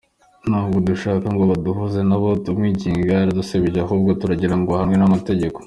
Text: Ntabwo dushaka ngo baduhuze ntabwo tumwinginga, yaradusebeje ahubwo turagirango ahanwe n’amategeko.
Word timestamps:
Ntabwo 0.49 0.77
dushaka 0.87 1.25
ngo 1.33 1.43
baduhuze 1.51 1.99
ntabwo 2.07 2.29
tumwinginga, 2.43 3.11
yaradusebeje 3.13 3.79
ahubwo 3.81 4.09
turagirango 4.21 4.69
ahanwe 4.73 4.95
n’amategeko. 4.99 5.57